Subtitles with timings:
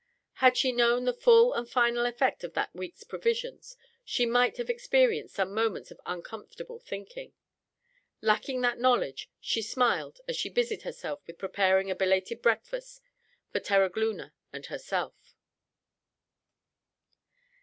[0.41, 4.67] Had she known the full and final effect of that week's provisions, she might have
[4.67, 7.33] experienced some moments of uncomfortable thinking.
[8.19, 12.99] Lacking that knowledge, she smiled as she busied herself with preparing a belated breakfast
[13.51, 15.35] for Terogloona and herself.